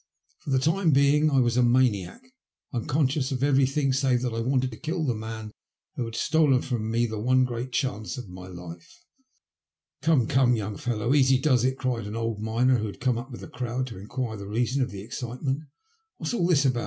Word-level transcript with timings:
For 0.39 0.49
the 0.49 0.57
time 0.57 0.89
being 0.89 1.29
I 1.29 1.39
was 1.41 1.57
a 1.57 1.61
maniac, 1.61 2.23
un 2.73 2.87
conscious 2.87 3.31
of 3.31 3.43
everything 3.43 3.93
save 3.93 4.23
that 4.23 4.33
I 4.33 4.39
wanted 4.39 4.71
to 4.71 4.77
kill 4.77 5.05
the 5.05 5.13
man 5.13 5.51
who 5.93 6.05
had 6.05 6.15
stolen 6.15 6.63
from 6.63 6.89
me 6.89 7.05
the 7.05 7.19
one 7.19 7.45
great 7.45 7.71
chance 7.71 8.17
of 8.17 8.27
my 8.27 8.47
life." 8.47 9.03
Come, 10.01 10.25
come, 10.25 10.55
young 10.55 10.75
fellow, 10.77 11.13
easy 11.13 11.37
does 11.37 11.63
it," 11.63 11.77
cried 11.77 12.07
an 12.07 12.15
old 12.15 12.39
miner, 12.41 12.79
who 12.79 12.87
had 12.87 12.99
come 12.99 13.19
up 13.19 13.29
with 13.31 13.41
the 13.41 13.47
crowd 13.47 13.85
to 13.89 13.99
enquire 13.99 14.37
the 14.37 14.47
reason 14.47 14.81
of 14.81 14.89
the 14.89 15.01
excitement. 15.03 15.65
*' 15.91 16.17
What's 16.17 16.33
all 16.33 16.47
this 16.47 16.65
about 16.65 16.79